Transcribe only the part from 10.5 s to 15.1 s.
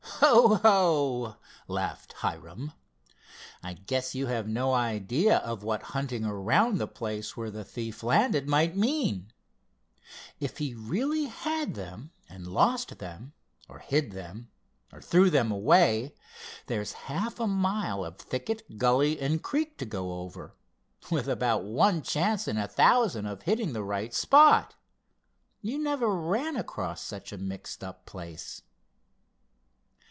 he really had them and lost them, or hid them, or